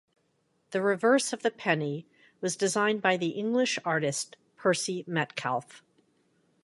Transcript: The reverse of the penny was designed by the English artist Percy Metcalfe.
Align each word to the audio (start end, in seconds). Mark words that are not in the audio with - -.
The 0.71 0.81
reverse 0.81 1.31
of 1.31 1.43
the 1.43 1.51
penny 1.51 2.07
was 2.39 2.55
designed 2.55 3.03
by 3.03 3.17
the 3.17 3.37
English 3.39 3.77
artist 3.85 4.35
Percy 4.55 5.03
Metcalfe. 5.07 5.83